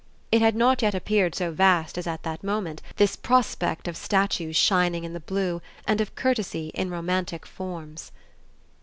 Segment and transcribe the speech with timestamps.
[0.31, 4.55] It had not yet appeared so vast as at that moment, this prospect of statues
[4.55, 8.11] shining in the blue and of courtesy in romantic forms.